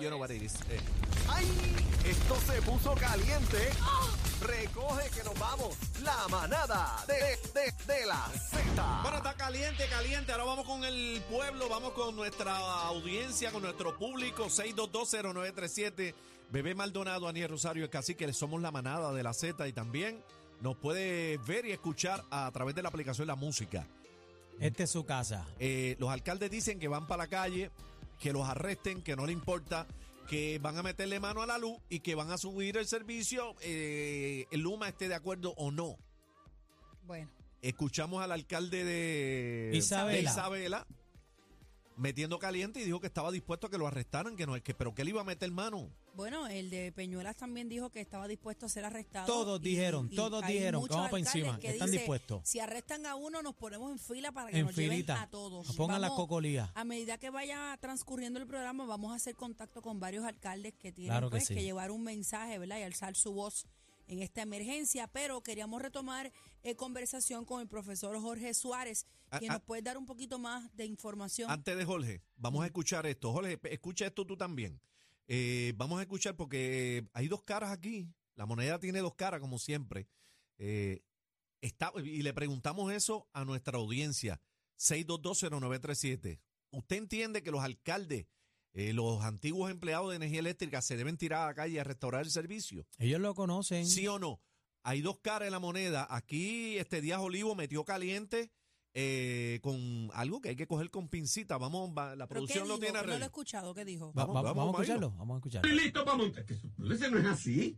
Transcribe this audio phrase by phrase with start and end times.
[0.00, 0.54] you know what it is.
[0.70, 0.80] Eh.
[1.28, 1.46] ¡Ay!
[2.04, 3.70] Esto se puso caliente.
[4.40, 5.76] Recoge que nos vamos.
[6.02, 9.00] La manada de, de, de la Z.
[9.02, 10.32] Bueno, está caliente, caliente.
[10.32, 12.56] Ahora vamos con el pueblo, vamos con nuestra
[12.86, 14.46] audiencia, con nuestro público.
[14.46, 16.14] 6220937.
[16.50, 20.22] Bebé Maldonado, Aniel Rosario, el cacique, somos la manada de la Z y también
[20.60, 23.86] nos puede ver y escuchar a través de la aplicación La Música.
[24.60, 25.44] Esta es su casa.
[25.58, 27.70] Eh, los alcaldes dicen que van para la calle,
[28.20, 29.86] que los arresten, que no le importa,
[30.28, 33.54] que van a meterle mano a la luz y que van a subir el servicio,
[33.60, 35.96] eh, el Luma esté de acuerdo o no.
[37.06, 37.30] Bueno,
[37.62, 40.16] Escuchamos al alcalde de Isabela.
[40.16, 40.86] de Isabela
[41.96, 44.94] metiendo caliente y dijo que estaba dispuesto a que lo arrestaran, que no, que, pero
[44.94, 45.90] que él iba a meter mano.
[46.16, 49.26] Bueno, el de Peñuelas también dijo que estaba dispuesto a ser arrestado.
[49.26, 52.48] Todos dijeron, todos dijeron vamos para encima, que están dice, dispuestos.
[52.48, 55.22] Si arrestan a uno, nos ponemos en fila para que En nos lleven filita.
[55.22, 55.76] a todos.
[55.76, 56.72] Pongan la Vamos- cocolía.
[56.74, 60.90] A medida que vaya transcurriendo el programa, vamos a hacer contacto con varios alcaldes que
[60.92, 61.54] tienen Claro que pues, sí.
[61.54, 62.78] que llevar un mensaje, ¿verdad?
[62.78, 63.66] Y alzar su voz
[64.08, 66.32] en esta emergencia, pero queríamos retomar
[66.62, 69.54] eh, conversación con el profesor Jorge Suárez, Ah, que ah.
[69.54, 71.50] nos puede dar un poquito más de información.
[71.50, 73.32] Antes de Jorge, vamos a escuchar esto.
[73.32, 74.80] Jorge, escucha esto tú también.
[75.28, 78.08] Eh, vamos a escuchar porque hay dos caras aquí.
[78.34, 80.08] La moneda tiene dos caras, como siempre.
[80.58, 81.02] Eh,
[81.60, 84.40] está, y le preguntamos eso a nuestra audiencia.
[84.78, 86.40] 6220937.
[86.70, 88.26] ¿Usted entiende que los alcaldes,
[88.72, 92.24] eh, los antiguos empleados de energía eléctrica se deben tirar a la calle a restaurar
[92.24, 92.86] el servicio?
[92.98, 93.86] Ellos lo conocen.
[93.86, 94.42] ¿Sí o no?
[94.82, 96.06] Hay dos caras en la moneda.
[96.10, 98.52] Aquí este Díaz Olivo metió caliente
[98.98, 101.58] eh, con algo que hay que coger con pincita.
[101.58, 102.92] Vamos, va- la ¿Pero qué producción lo dijo?
[102.94, 104.06] tiene No lo he escuchado, ¿qué dijo?
[104.14, 105.68] Va- Vamos, va- vamos, vamos a escucharlo, vamos a escucharlo.
[105.70, 106.44] Estoy listo para montar.
[106.46, 107.76] Que eso, ese no es así.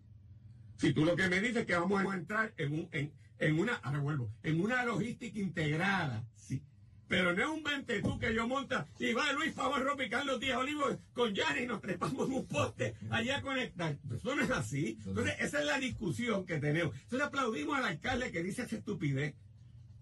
[0.77, 3.59] Si tú lo que me dices es que vamos a entrar en, un, en, en
[3.59, 6.63] una, ahora vuelvo, en una logística integrada, sí.
[7.09, 10.39] Pero no es un 20 tú que yo monta y va Luis Favor Ropi Carlos
[10.39, 13.97] Díaz Olivo con Yanni y nos trepamos en un poste allá a conectar.
[14.15, 14.99] Eso no es así.
[15.05, 16.95] Entonces, esa es la discusión que tenemos.
[16.95, 19.35] Entonces aplaudimos al alcalde que dice esa estupidez.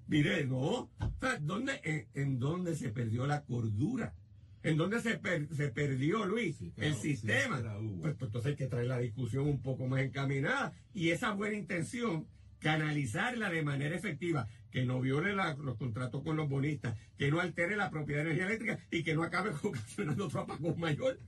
[0.09, 0.59] Mire, no.
[0.61, 0.91] O
[1.21, 4.15] sea, ¿dónde, en, en dónde se perdió la cordura?
[4.63, 6.57] ¿En dónde se, per- se perdió, Luis?
[6.77, 7.61] el sistema.
[8.01, 11.57] pues, pues, entonces hay que traer la discusión un poco más encaminada y esa buena
[11.57, 12.27] intención,
[12.59, 17.41] canalizarla de manera efectiva, que no viole la- los contratos con los bonistas, que no
[17.41, 21.19] altere la propiedad de energía eléctrica y que no acabe ocasionando otro apagón mayor.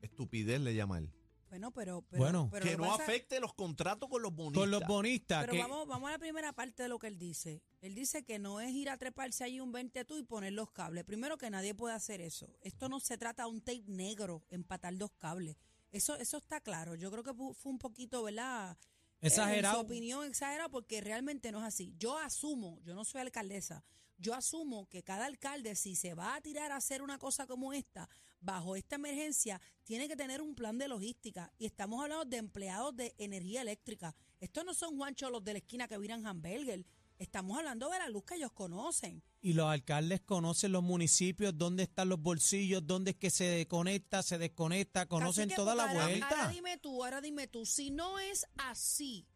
[0.00, 1.10] Estupidez le llama él.
[1.52, 4.62] Bueno, pero, pero- Bueno, pero que lo no pasa- afecte los contratos con los bonistas.
[4.62, 5.40] Con los bonistas.
[5.42, 7.60] Pero que, vamos, vamos a la primera parte de lo que él dice.
[7.82, 10.70] Él dice que no es ir a treparse allí un 20 tú y poner los
[10.70, 11.04] cables.
[11.04, 12.56] Primero que nadie puede hacer eso.
[12.62, 15.56] Esto no se trata de un tape negro, empatar dos cables.
[15.90, 16.94] Eso, eso está claro.
[16.94, 18.78] Yo creo que fu- fue un poquito, ¿verdad?
[19.20, 19.80] Eh, Exagerado.
[19.80, 21.94] En su opinión, exagerado porque realmente no es así.
[21.98, 23.84] Yo asumo, yo no soy alcaldesa,
[24.16, 27.74] yo asumo que cada alcalde, si se va a tirar a hacer una cosa como
[27.74, 28.08] esta,
[28.42, 31.52] bajo esta emergencia, tiene que tener un plan de logística.
[31.58, 34.14] Y estamos hablando de empleados de energía eléctrica.
[34.40, 36.84] Estos no son Juancho los de la esquina que viran hamburger.
[37.18, 39.22] Estamos hablando de la luz que ellos conocen.
[39.40, 44.22] Y los alcaldes conocen los municipios, dónde están los bolsillos, dónde es que se conecta,
[44.24, 46.28] se desconecta, conocen toda la ahora- vuelta.
[46.28, 49.26] Ahora dime tú, ahora dime tú, si no es así,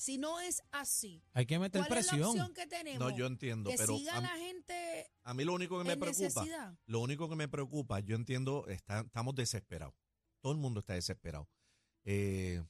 [0.00, 2.30] si no es así, Hay que meter ¿cuál es la presión.
[2.30, 3.00] opción que tenemos?
[3.00, 5.96] No, yo entiendo, que pero siga a, la gente a mí lo único que me
[5.96, 6.74] preocupa, necesidad.
[6.86, 9.94] lo único que me preocupa, yo entiendo, está- estamos desesperados.
[10.40, 11.48] Todo el mundo está desesperado.
[12.04, 12.62] Eh,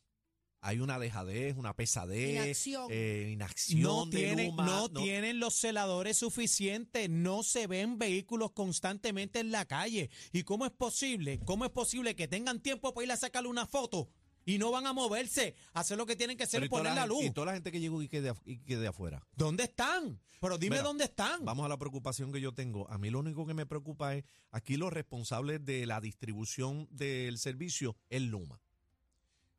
[0.63, 2.89] hay una dejadez, una pesadez, Inacción.
[2.91, 8.51] eh, inacción No de tienen, Luma, no tienen los celadores suficientes, no se ven vehículos
[8.53, 10.11] constantemente en la calle.
[10.33, 11.41] ¿Y cómo es posible?
[11.47, 14.11] ¿Cómo es posible que tengan tiempo para ir a sacarle una foto
[14.45, 17.25] y no van a moverse, hacer lo que tienen que hacer y poner la luz?
[17.25, 19.27] Y toda la gente que llegó y que de, af- y que de afuera.
[19.37, 20.21] ¿Dónde están?
[20.41, 21.45] Pero dime Mira, dónde están.
[21.45, 22.91] Vamos a la preocupación que yo tengo.
[22.91, 27.37] A mí lo único que me preocupa es, aquí los responsables de la distribución del
[27.39, 28.61] servicio es Luma.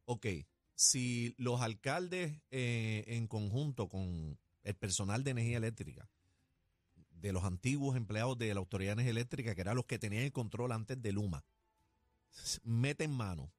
[0.05, 0.25] Ok,
[0.73, 6.09] si los alcaldes eh, en conjunto con el personal de energía eléctrica,
[7.11, 10.23] de los antiguos empleados de la Autoridad de Energía Eléctrica, que eran los que tenían
[10.23, 11.45] el control antes de Luma,
[12.63, 13.51] meten mano,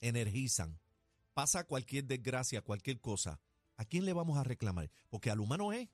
[0.00, 0.78] energizan,
[1.34, 3.40] pasa cualquier desgracia, cualquier cosa,
[3.76, 4.90] ¿a quién le vamos a reclamar?
[5.08, 5.88] Porque a Luma no es.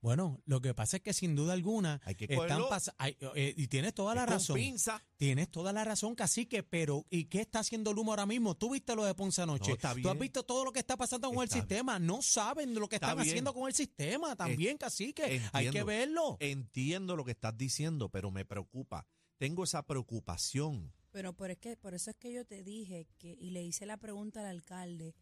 [0.00, 2.60] Bueno, lo que pasa es que sin duda alguna Hay que están
[2.98, 4.56] hay- eh, y tienes toda la Es razón.
[4.56, 5.00] pinza.
[5.16, 8.56] Tienes toda la razón, cacique, pero ¿y qué está haciendo Luma ahora mismo?
[8.56, 9.68] Tú viste lo de Ponce anoche.
[9.70, 12.00] No, está Tú has visto todo lo que está pasando con Está el sistema.
[12.00, 13.28] No saben lo que Está están bien.
[13.28, 15.40] haciendo con el sistema también, cacique.
[15.52, 16.36] Hay que verlo.
[16.40, 19.06] Entiendo lo que estás diciendo, pero me preocupa.
[19.38, 20.92] Tengo esa preocupación.
[21.12, 23.86] Pero por, es que, por eso es que yo te dije que y le hice
[23.86, 25.14] la pregunta al alcalde.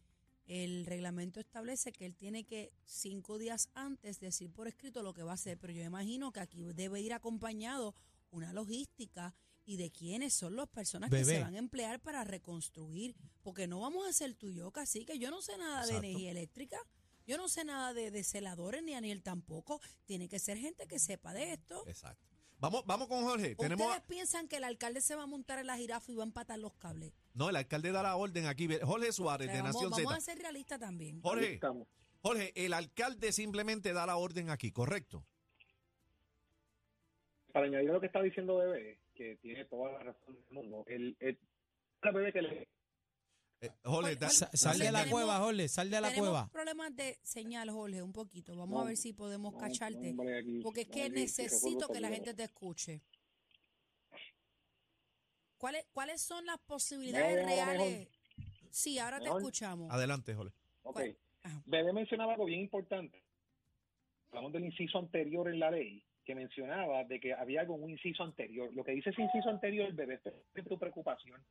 [0.45, 5.23] El reglamento establece que él tiene que cinco días antes decir por escrito lo que
[5.23, 7.93] va a hacer, pero yo imagino que aquí debe ir acompañado
[8.31, 9.35] una logística
[9.65, 13.15] y de quiénes son las personas que se van a emplear para reconstruir.
[13.43, 16.01] Porque no vamos a ser tú y yo, casi que yo no sé nada Exacto.
[16.01, 16.77] de energía eléctrica.
[17.27, 19.79] Yo no sé nada de, de celadores, ni Aniel tampoco.
[20.05, 21.87] Tiene que ser gente que sepa de esto.
[21.87, 22.30] Exacto.
[22.61, 23.55] Vamos, vamos con Jorge.
[23.55, 26.15] Tenemos a- ¿Ustedes piensan que el alcalde se va a montar en la jirafa y
[26.15, 27.11] va a empatar los cables?
[27.33, 28.69] No, el alcalde da la orden aquí.
[28.83, 30.31] Jorge Suárez, de vamos, Nación vamos a Z.
[30.33, 31.19] ser realistas también.
[31.21, 31.87] Jorge, Estamos.
[32.21, 35.25] Jorge, el alcalde simplemente da la orden aquí, ¿correcto?
[37.51, 40.85] Para añadir a lo que está diciendo Bebé, que tiene toda la razón del mundo,
[40.87, 41.37] el, el,
[42.03, 42.67] la Bebé que le
[43.61, 46.49] Eh, Jorge, da- Sa- sal de la tenemos- cueva, Jorge, sal de la Tenemos cueva.
[46.51, 48.55] problemas de señal, Jorge, un poquito.
[48.55, 50.09] Vamos No, a ver si podemos no, cacharte.
[50.09, 53.01] hombre, aquí- Porque es que necesito que la gente te escuche.
[55.57, 58.07] ¿Cuáles, ¿Cuáles son las posibilidades ahora reales?
[58.71, 59.41] Sí, ahora te Mejor.
[59.41, 59.91] escuchamos.
[59.91, 60.55] adelante, Jorge.
[60.81, 60.93] Ok.
[60.93, 61.17] ¿Cuál?
[61.43, 61.61] Ajá.
[61.65, 63.23] Bebé mencionaba algo bien importante.
[64.29, 67.89] Hablamos del inciso anterior en la ley, que mencionaba de que había algo en un
[67.91, 68.73] inciso anterior.
[68.73, 70.19] Lo que dice ese inciso anterior, Bebé,
[70.55, 71.45] es tu preocupación.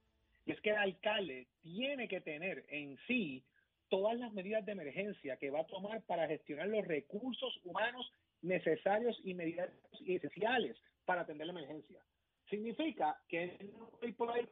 [0.46, 3.44] Y es que el alcalde tiene que tener en sí
[3.88, 8.10] todas las medidas de emergencia que va a tomar para gestionar los recursos humanos
[8.42, 12.00] necesarios, inmediatos y esenciales para atender la emergencia.
[12.48, 14.48] Significa que no ir por ahí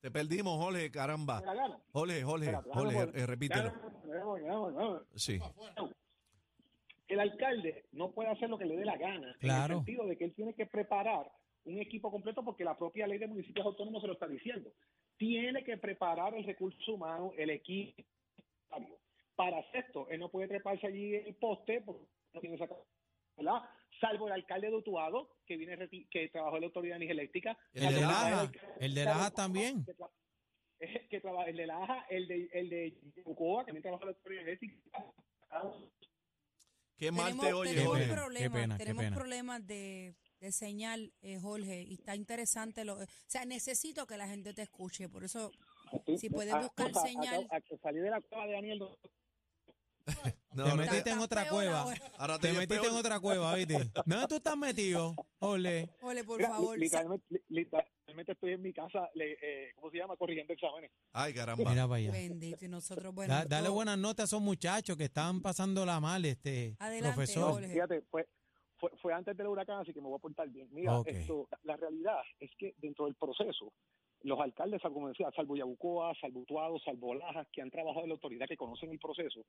[0.00, 1.42] Te perdimos, Jorge, caramba.
[1.92, 3.72] Jorge, Jorge, Jorge, eh, repítelo.
[5.14, 5.40] Sí.
[7.08, 9.74] el alcalde no puede hacer lo que le dé la gana, en Claro.
[9.74, 11.30] el sentido de que él tiene que preparar
[11.64, 14.72] un equipo completo porque la propia ley de municipios autónomos se lo está diciendo.
[15.16, 18.02] Tiene que preparar el recurso humano, el equipo.
[19.36, 22.04] Para hacer esto, él no puede treparse allí en el poste porque
[22.34, 22.68] no tiene esa
[23.36, 23.62] ¿verdad?
[24.00, 27.58] Salvo el alcalde de Utuado, que viene que trabajó en la Autoridad de Energía Eléctrica.
[27.72, 29.84] El de Laja, el de Laja también.
[29.84, 30.10] que tra-
[31.10, 34.16] que trabaja el de Laja, el de el de Yucoa, que también trabaja en la
[34.16, 34.74] Autoridad Eléctrica.
[36.96, 38.08] Qué mal tenemos te oye, tenemos Qué Jorge.
[38.08, 39.16] pena, problemas, qué pena, qué tenemos pena.
[39.16, 42.84] problemas de, de señal, eh, Jorge, y está interesante.
[42.84, 45.52] Lo, o sea, necesito que la gente te escuche, por eso
[46.18, 47.46] Si puedes buscar acabo- señal.
[47.48, 48.80] acabo- salí de la cueva de Daniel.
[50.54, 51.82] No, Te metiste en otra cueva.
[51.82, 52.00] ahora.
[52.18, 53.88] ahora Te metiste en otra cueva, ¿viste?
[54.04, 55.88] ¿Dónde tú estás metido, Jorge?
[56.00, 56.76] Jorge, por Mira, favor.
[56.76, 60.16] literalmente, li- literalmente estoy en mi casa, le- eh, ¿cómo se llama?
[60.16, 60.90] Corrigiendo exámenes.
[61.12, 61.70] Ay, caramba.
[61.70, 62.10] Mira para allá.
[62.10, 63.32] Bendito, y nosotros, bueno.
[63.32, 67.52] Da- dale buenas notas a esos muchachos que estaban pasándola mal, este Adelante, profesor.
[67.52, 67.72] Jorge.
[67.72, 68.28] Fíjate, fue,
[68.82, 70.66] fue, fue antes del huracán, así que me voy a portar bien.
[70.72, 73.72] Mira, esto, la realidad es que dentro del proceso,
[74.22, 78.14] los alcaldes, como decía, salvo Yabucoa, salvo Utuado, salvo Lajas, que han trabajado en la
[78.14, 79.44] autoridad, que conocen el proceso,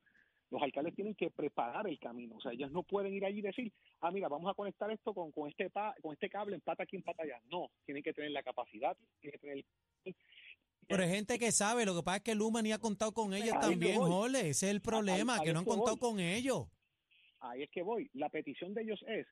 [0.50, 2.36] los alcaldes tienen que preparar el camino.
[2.36, 3.72] O sea, ellos no pueden ir allí y decir,
[4.02, 6.94] ah, mira, vamos a conectar esto con, con, este, pa, con este cable, empata aquí,
[6.94, 7.40] empata allá.
[7.50, 9.64] No, tienen que tener la capacidad, tienen que tener
[10.86, 13.34] Pero hay gente que sabe, lo que pasa es que Luma ni ha contado con
[13.34, 13.98] ellos también.
[13.98, 14.50] Jorge.
[14.50, 16.10] Ese es el problema, que no han contado voy.
[16.10, 16.68] con ellos.
[17.50, 18.10] Ahí es que voy.
[18.14, 19.26] La petición de ellos es,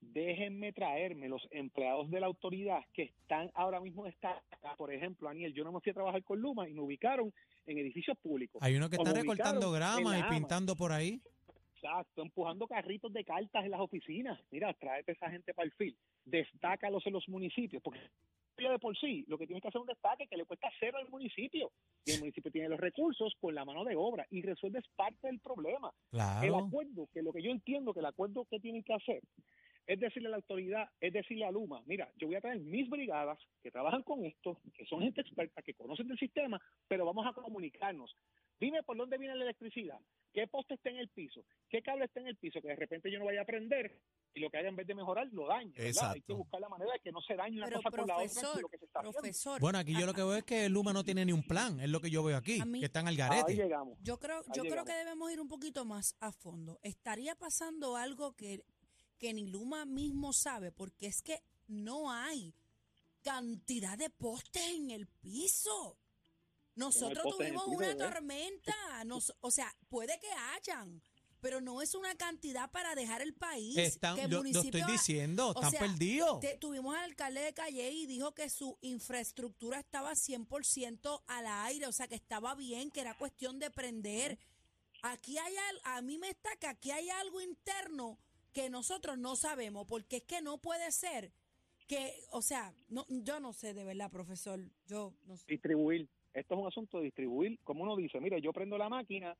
[0.00, 4.76] déjenme traerme los empleados de la autoridad que están ahora mismo destacados.
[4.76, 7.32] Por ejemplo, Aniel, yo no me fui a trabajar con Luma y me ubicaron
[7.66, 8.62] en edificios públicos.
[8.62, 11.20] Hay unos que me recortando grama y pintando por ahí.
[11.74, 14.40] Exacto, empujando carritos de cartas en las oficinas.
[14.50, 15.96] Mira, tráete esa gente para el fil.
[16.24, 18.00] Destácalos en los municipios, porque
[18.64, 20.98] de por sí lo que tienes que hacer es un destaque que le cuesta cero
[20.98, 21.70] al municipio.
[22.04, 25.40] Y el municipio tiene los recursos con la mano de obra y resuelves parte del
[25.40, 25.92] problema.
[26.12, 26.58] El Claro.
[26.58, 29.22] acuerdo, que lo que yo entiendo que el acuerdo que tienen que hacer
[29.86, 32.88] es decirle a la autoridad, es decirle a Luma, mira, yo voy a traer mis
[32.90, 37.24] brigadas que trabajan con esto, que son gente experta, que conocen del sistema, pero vamos
[37.24, 38.16] a comunicarnos.
[38.58, 40.00] Dime por dónde viene la electricidad,
[40.32, 43.12] qué poste está en el piso, qué cable está en el piso, que de repente
[43.12, 43.92] yo no vaya a prender
[44.36, 45.70] y lo que haga en vez de mejorar lo dañe.
[45.72, 45.82] ¿verdad?
[45.82, 46.22] Hay Exacto.
[46.26, 48.60] que buscar la manera de que no se dañe una Pero cosa con la otra
[48.60, 49.18] lo que se está haciendo.
[49.18, 49.60] profesor.
[49.60, 51.88] Bueno, aquí yo lo que veo es que Luma no tiene ni un plan, es
[51.88, 53.54] lo que yo veo aquí, mí- que están al Ahí garete.
[53.56, 53.98] llegamos.
[54.02, 56.78] Yo creo, Ahí yo creo que debemos ir un poquito más a fondo.
[56.82, 58.62] ¿Estaría pasando algo que,
[59.18, 60.70] que ni Luma mismo sabe?
[60.70, 62.54] Porque es que no hay
[63.22, 65.98] cantidad de postes en el piso.
[66.74, 68.74] Nosotros tuvimos piso, una tormenta.
[69.06, 71.00] Nos- o sea, puede que hayan,
[71.46, 73.76] pero no es una cantidad para dejar el país.
[73.78, 76.40] Están, que el yo, yo estoy municipio- diciendo, o están sea, perdidos.
[76.40, 81.86] te- tuvimos al alcalde de Calle y dijo que su infraestructura estaba 100% al aire,
[81.86, 84.38] o sea, que estaba bien, que era cuestión de prender.
[85.02, 88.18] Aquí hay al- a mí me está que aquí hay algo interno
[88.52, 91.30] que nosotros no sabemos, porque es que no puede ser
[91.86, 95.44] que, o sea, no, yo no sé de verdad, profesor, yo no sé.
[95.46, 96.08] distribuir.
[96.34, 97.58] Esto es un asunto de distribuir.
[97.62, 99.36] Como uno dice, mire, yo prendo la máquina,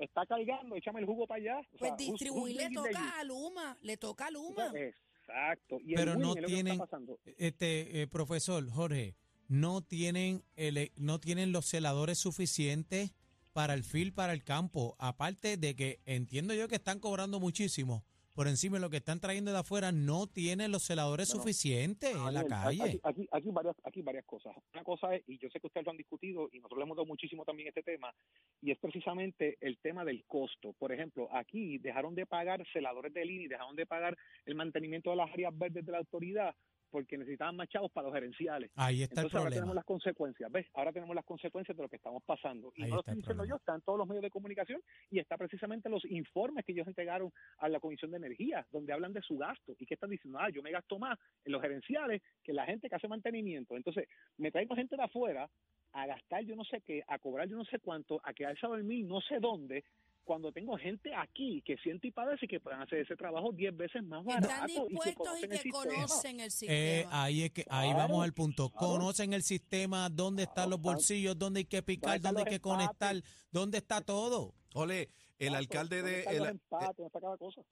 [0.00, 1.58] está cargando, échame el jugo para allá.
[1.60, 4.72] O Pues sea, the toca a Luma, le toca a Luma.
[4.74, 5.78] Exacto.
[5.84, 7.18] Y el Pero no tienen- está pasando.
[7.36, 9.14] Este eh, profesor Jorge,
[9.48, 13.12] no tienen ele- no tienen los celadores suficientes
[13.52, 18.04] para el fil para el campo, aparte de que entiendo yo que están cobrando muchísimo,
[18.38, 22.14] por encima de lo que están trayendo de afuera, no tienen los celadores Bueno, suficientes
[22.14, 22.82] en la calle.
[22.84, 24.54] Aquí, aquí, aquí varias, aquí varias cosas.
[24.72, 26.96] Una cosa es, y yo sé que ustedes lo han discutido y nosotros le hemos
[26.96, 28.14] dado muchísimo también este tema,
[28.62, 30.72] y es precisamente el tema del costo.
[30.74, 34.16] Por ejemplo, aquí dejaron de pagar celadores de línea y dejaron de pagar
[34.46, 36.54] el mantenimiento de las áreas verdes de la autoridad
[36.90, 38.70] porque necesitaban más chavos para los gerenciales.
[38.76, 39.74] Ahí está Entonces el ahora tenemos problema.
[39.74, 40.66] las consecuencias, ¿ves?
[40.74, 42.72] Ahora tenemos las consecuencias de lo que estamos pasando.
[42.76, 43.56] Y Ahí no lo estoy diciendo problema.
[43.56, 44.80] yo, están todos los medios de comunicación
[45.10, 49.12] y está precisamente los informes que ellos entregaron a la Comisión de Energía, donde hablan
[49.12, 52.22] de su gasto y que están diciendo, ah, yo me gasto más en los gerenciales
[52.42, 53.76] que la gente que hace mantenimiento.
[53.76, 55.48] Entonces, me traigo gente de afuera
[55.92, 58.68] a gastar yo no sé qué, a cobrar yo no sé cuánto, a quedarse a
[58.68, 59.84] dormir no sé dónde,
[60.28, 63.74] cuando tengo gente aquí que siente y padece y que puedan hacer ese trabajo 10
[63.74, 65.94] veces más Que están barato y que dispuestos y conocen el que sistema.
[65.94, 67.22] conocen el Eh, sistema.
[67.24, 68.68] ahí es que ahí Claro, vamos al punto.
[68.70, 68.86] claro.
[68.86, 72.54] Conocen el sistema, dónde están los Claro, bolsillos, dónde hay que picar, dónde hay que
[72.56, 72.60] empates?
[72.60, 73.16] conectar,
[73.50, 74.54] dónde está todo.
[74.74, 75.08] Ole,
[75.38, 76.36] el alcalde ¿dónde de...
[76.36, 76.58] el- eh.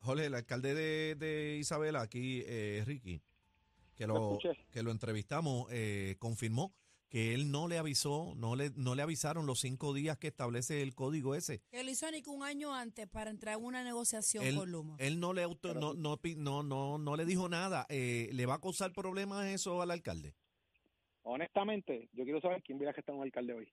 [0.01, 3.21] Jorge, el alcalde de, de Isabela, aquí, eh, Ricky,
[3.95, 4.39] que Lo lo,
[4.73, 6.73] que lo entrevistamos, eh, confirmó
[7.09, 10.83] que él no le avisó, no le, no le avisaron los cinco días que establece
[10.83, 11.61] el código ese.
[11.71, 14.97] Que lo hizo un año antes para entrar en una negociación Él, con Luma.
[14.99, 17.87] él no le auto, no, no, no, no, no le dijo nada.
[17.89, 20.35] Eh, ¿Le va a causar problemas eso al alcalde?
[21.29, 23.69] honestamente, yo quiero saber quién verá que está un alcalde hoy.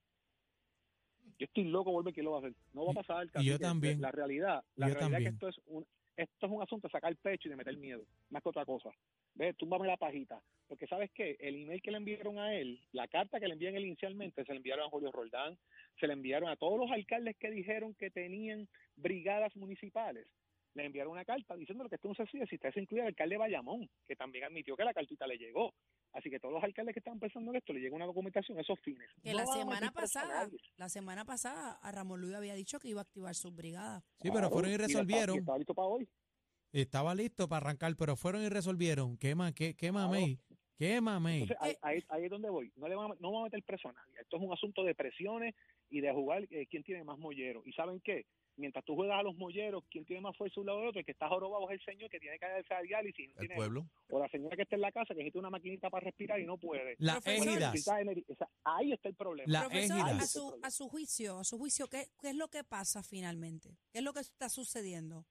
[1.38, 2.56] Yo estoy loco ver quién lo va a hacer.
[2.74, 3.28] No va a pasar.
[3.36, 4.02] Y yo también.
[4.02, 5.86] La realidad, la Yo realidad es que esto es un
[6.16, 8.66] esto es un asunto de sacar el pecho y de meter miedo, más que otra
[8.66, 8.90] cosa.
[9.34, 10.40] Ve, túmbame la pajita.
[10.74, 13.76] Porque sabes qué, el email que le enviaron a él, la carta que le envían
[13.76, 15.56] él inicialmente, se le enviaron a Julio Roldán,
[16.00, 20.26] se le enviaron a todos los alcaldes que dijeron que tenían brigadas municipales.
[20.74, 23.38] Le enviaron una carta diciendo que esto no se hacía, si se incluye el alcalde
[23.38, 25.76] Bayamón, que también admitió que la cartita le llegó.
[26.12, 28.62] Así que todos los alcaldes que estaban pensando en esto le llegó una documentación a
[28.62, 29.08] esos fines.
[29.22, 33.02] Que No la semana pasada, la semana pasada a Ramón Luis había dicho que iba
[33.02, 34.04] a activar sus brigadas.
[34.24, 35.36] Sí, pero fueron y Claro, resolvieron.
[35.36, 36.10] y estaba listo para hoy.
[36.74, 39.16] Estaba listo para arrancar, pero fueron y resolvieron.
[39.20, 40.40] ¿Qué, ma, qué, qué mamey?
[40.78, 41.42] ¿Qué mamey?
[41.44, 42.72] Entonces, ahí, ahí- ahí es donde voy.
[42.76, 44.16] No le vamos a, no vamos a meter preso a nadie.
[44.22, 45.56] Esto es un asunto de presiones
[45.90, 47.62] y de jugar eh, quién tiene más mollero.
[47.66, 48.26] ¿Y saben qué?
[48.56, 51.06] Mientras tú juegas a los molleros, quién tiene más fuerza un lado del otro, el
[51.06, 53.28] que está jorobado es el señor que tiene que darse a diálisis.
[53.30, 53.88] no El tiene- pueblo.
[54.12, 56.46] O la señora que está en la casa que necesita una maquinita para respirar y
[56.46, 56.96] no puede.
[57.00, 57.72] La Profesor, égida.
[57.72, 59.52] Necesita ener- esa- ahí está el problema.
[59.52, 60.22] La Profesor, égidas.
[60.24, 63.70] a su, a su juicio, a su juicio, ¿qué, ¿qué es lo que pasa finalmente?
[63.92, 65.26] ¿Qué es lo que está sucediendo?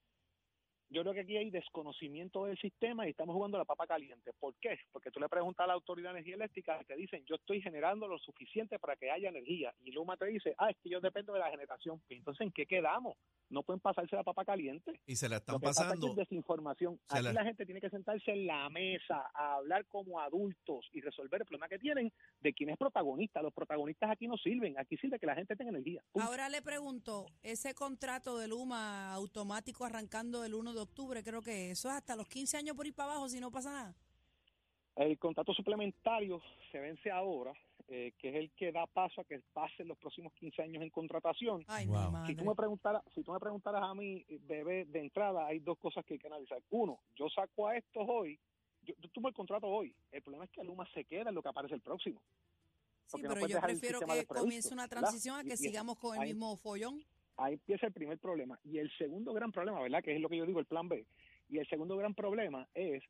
[0.93, 4.33] Yo creo que aquí hay desconocimiento del sistema y estamos jugando la papa caliente.
[4.39, 4.79] ¿Por qué?
[4.93, 7.61] Porque tú le preguntas a la Autoridad de Energía Eléctrica y te dicen, yo estoy
[7.63, 9.75] generando lo suficiente para que haya energía.
[9.85, 12.01] Y Luma te dice, ah, es que yo dependo de la generación.
[12.09, 13.17] Entonces, ¿en qué quedamos?
[13.49, 15.01] No pueden pasarse la papa caliente.
[15.07, 16.09] Y se la Lo están que pasa aquí pasando.
[16.09, 17.01] es desinformación.
[17.09, 17.45] Se Aquí la- la...
[17.45, 21.69] gente tiene que sentarse en la mesa a hablar como adultos y resolver el problema
[21.69, 23.43] que tienen de quién es protagonista.
[23.43, 24.79] Los protagonistas aquí no sirven.
[24.79, 26.03] Aquí sirve que la gente tenga energía.
[26.13, 26.27] Punto.
[26.29, 31.71] Ahora le pregunto, ese contrato de Luma automático arrancando el 1 de octubre, creo que
[31.71, 33.95] eso es hasta los 15 años por ir para abajo si no pasa nada.
[34.97, 37.53] El contrato suplementario se vence ahora,
[37.89, 40.91] eh, que es el que da paso a que pasen los próximos 15 años en
[40.91, 41.65] contratación.
[41.67, 42.11] Ay, Wow.
[42.13, 45.47] mi Si tú me preguntaras, si tú me preguntaras a mí, eh, bebé, de entrada
[45.47, 46.63] hay dos cosas que hay que analizar.
[46.71, 48.39] Uno, yo saco a estos hoy,
[48.83, 49.95] yo, yo tomo el contrato hoy.
[50.11, 52.21] El problema es que Luma se queda en lo que aparece el próximo.
[53.07, 55.01] Sí, no pero yo prefiero que comience una ¿verdad?
[55.01, 57.03] transición a que y- sigamos con el ahí- mismo follón.
[57.37, 58.59] Ahí empieza el primer problema.
[58.65, 60.03] Y el segundo gran problema, ¿verdad?
[60.03, 61.05] Que es lo que yo digo, el plan B.
[61.49, 63.03] Y el segundo gran problema es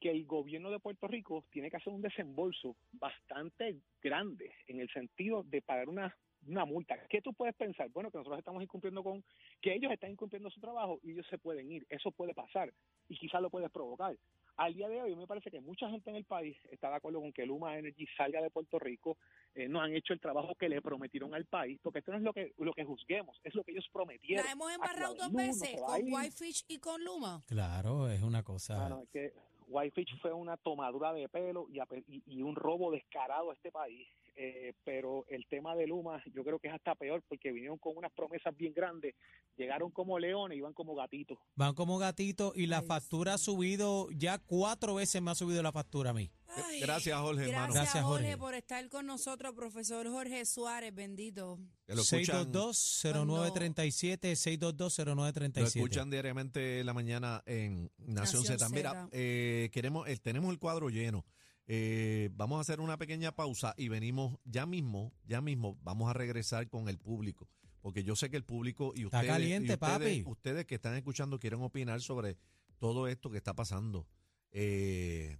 [0.00, 4.90] que el gobierno de Puerto Rico tiene que hacer un desembolso bastante grande en el
[4.90, 6.14] sentido de pagar una,
[6.46, 6.98] una multa.
[7.08, 7.88] ¿Qué tú puedes pensar?
[7.90, 9.24] Bueno, que nosotros estamos incumpliendo con,
[9.60, 11.86] que ellos están incumpliendo su trabajo y ellos se pueden ir.
[11.88, 12.72] Eso puede pasar
[13.08, 14.16] y quizás lo puedes provocar.
[14.56, 17.20] Al día de hoy me parece que mucha gente en el país está de acuerdo
[17.20, 19.16] con que Luma Energy salga de Puerto Rico,
[19.54, 22.24] eh, no han hecho el trabajo que le prometieron al país, porque esto no es
[22.24, 24.44] lo que lo que juzguemos, es lo que ellos prometieron.
[24.44, 26.12] La hemos embarrado dos veces con.
[26.12, 27.42] Whitefish y con Luma.
[27.46, 28.86] Claro, es una cosa.
[28.86, 29.32] Ah, no, es que
[29.68, 33.70] Whitefish fue una tomadura de pelo y, ape- y- y un robo descarado a este
[33.72, 34.06] país.
[34.36, 37.96] Eh, pero el tema de Luma yo creo que es hasta peor porque vinieron con
[37.96, 39.14] unas promesas bien grandes,
[39.56, 41.38] llegaron como leones y iban como gatitos.
[41.54, 45.62] Van como gatitos y la Ay, factura ha subido, ya cuatro veces me ha subido
[45.62, 46.30] la factura a mí.
[46.66, 47.72] Ay, Gracias, Jorge, hermano.
[47.72, 48.38] Gracias, Gracias, Jorge, Jorge.
[48.38, 51.58] por estar con nosotros, profesor Jorge Suárez, bendito.
[51.86, 55.62] Que lo escuchan, 622-0937, lo 622-0937.
[55.66, 58.68] escuchan diariamente en la mañana en Nación, Nación Z.
[58.70, 61.24] Mira, eh, queremos, el- tenemos el cuadro lleno.
[61.66, 66.12] Eh, vamos a hacer una pequeña pausa y venimos ya mismo, ya mismo, vamos a
[66.12, 67.48] regresar con el público.
[67.80, 70.22] Porque yo sé que el público y ustedes, y caliente, ustedes, papi.
[70.26, 72.36] ustedes que están escuchando quieren opinar sobre
[72.78, 74.06] todo esto que está pasando.
[74.52, 75.36] Eh,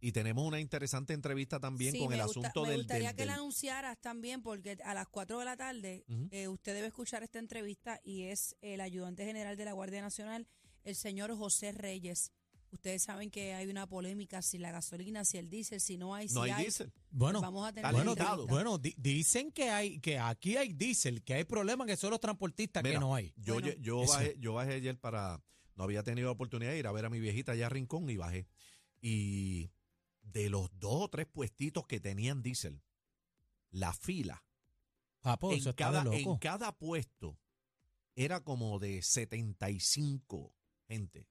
[0.00, 3.08] y tenemos una interesante entrevista también Sí, con el me gusta- asunto me del, gustaría
[3.08, 6.74] del- que la del- anunciaras también, porque a las 4 de la tarde eh, usted
[6.74, 10.46] debe escuchar esta entrevista y es el ayudante general de la Guardia Nacional,
[10.84, 12.32] el señor José Reyes.
[12.72, 16.28] Ustedes saben que hay una polémica si la gasolina, si el diésel, si no hay,
[16.28, 16.62] si No hay hay.
[16.62, 16.92] diésel.
[17.10, 18.14] Bueno, Vamos a tener bueno,
[18.46, 22.20] bueno, di- dicen que hay que aquí hay diésel, que hay problemas que son los
[22.20, 23.34] transportistas Mira, que no hay.
[23.36, 25.42] Yo, Bueno, yo, bajé, yo bajé ayer para.
[25.74, 28.08] No había tenido la oportunidad de ir a ver a mi viejita allá a Rincón
[28.08, 28.46] y bajé.
[29.02, 29.70] Y
[30.32, 32.82] de los dos o tres puestitos que tenían diésel,
[33.70, 34.44] la fila
[35.20, 37.38] Papo, en, eso está cada, en cada puesto
[38.14, 40.54] era como de 75
[40.88, 41.28] gente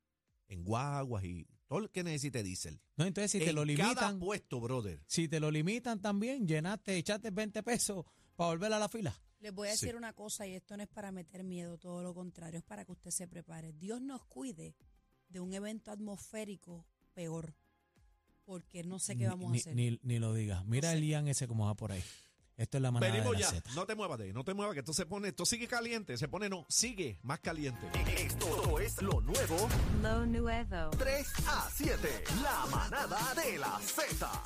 [0.47, 2.81] en guaguas y todo el que necesite diésel.
[2.95, 5.03] No, entonces si te en lo cada limitan, puesto, brother.
[5.05, 9.13] si te lo limitan también, llenaste, echaste 20 pesos para volver a la fila.
[9.39, 9.85] Les voy a Sí.
[9.85, 12.85] decir una cosa y esto no es para meter miedo, todo lo contrario, es para
[12.85, 13.73] que usted se prepare.
[13.73, 14.75] Dios nos cuide
[15.29, 17.55] de un evento atmosférico peor,
[18.49, 19.75] porque no sé qué vamos ni, a hacer.
[19.75, 20.65] Ni, ni lo digas.
[20.65, 20.97] Mira sé.
[20.97, 22.03] el Ian ese como va por ahí.
[22.57, 23.55] Esto es la manera Venimos de la ya.
[23.55, 23.71] Z.
[23.75, 26.17] No te muevas de ahí, no te muevas, que esto se pone, esto sigue caliente,
[26.17, 27.87] se pone no, sigue más caliente.
[28.17, 29.69] Esto es lo nuevo
[30.01, 30.89] Lo nuevo.
[30.97, 32.23] 3 a 7.
[32.41, 34.43] La manada de la Z.